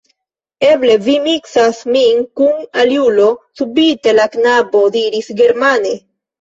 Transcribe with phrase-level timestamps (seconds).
[0.69, 3.29] Eble vi miksas min kun aliulo,
[3.61, 5.97] subite la knabo diris germane.